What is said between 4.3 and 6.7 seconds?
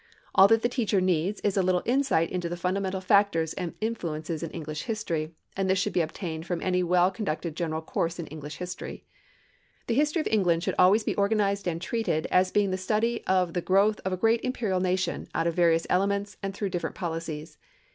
in English history, and this should be obtained from